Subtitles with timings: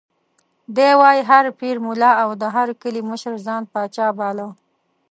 [0.75, 4.47] دی وایي: هر پیر، ملا او د هر کلي مشر ځان پاچا باله.